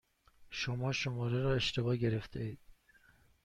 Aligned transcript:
شما 0.49 0.91
شماره 0.91 1.39
را 1.41 1.53
اشتباه 1.53 1.95
گرفتهاید. 1.97 2.59